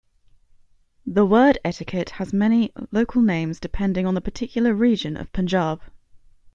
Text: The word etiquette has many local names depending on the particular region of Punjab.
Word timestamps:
The 1.05 1.27
word 1.27 1.59
etiquette 1.63 2.09
has 2.17 2.33
many 2.33 2.71
local 2.91 3.21
names 3.21 3.59
depending 3.59 4.07
on 4.07 4.15
the 4.15 4.19
particular 4.19 4.73
region 4.73 5.15
of 5.15 5.31
Punjab. 5.31 5.79